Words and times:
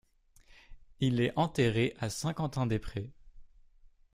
Il 0.99 1.21
est 1.21 1.31
enterré 1.37 1.93
à 1.99 2.09
Saint-Quentin-des-Prés. 2.09 3.11